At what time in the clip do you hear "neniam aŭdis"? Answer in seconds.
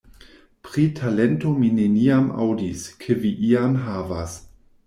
1.81-2.89